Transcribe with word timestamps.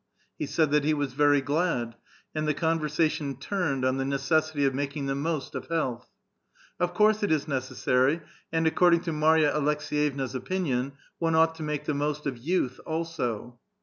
He 0.39 0.47
said 0.47 0.71
that 0.71 0.83
he 0.83 0.95
was 0.95 1.13
very 1.13 1.41
glad, 1.41 1.93
and 2.33 2.47
the 2.47 2.55
conversation 2.55 3.35
turned 3.37 3.85
on 3.85 3.97
the 3.97 4.03
necessity 4.03 4.65
of 4.65 4.73
making 4.73 5.05
the 5.05 5.13
most 5.13 5.53
of 5.53 5.67
health." 5.67 6.07
Of 6.79 6.95
course 6.95 7.21
it 7.21 7.31
is 7.31 7.47
necessary, 7.47 8.21
and 8.51 8.65
accordiug 8.65 9.03
to 9.03 9.11
Marya 9.11 9.51
Aleks<5yevna's 9.53 10.33
opinion, 10.33 10.93
one 11.19 11.35
ought 11.35 11.53
to 11.53 11.61
make 11.61 11.85
the 11.85 11.93
most 11.93 12.25
of 12.25 12.39
youth 12.39 12.79
also. 12.83 13.59